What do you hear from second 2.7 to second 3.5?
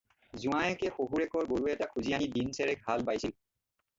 হাল বাইছিল।